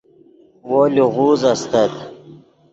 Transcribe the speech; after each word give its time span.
وو 0.69 0.81
لیغوز 0.93 1.41
استت 1.53 1.93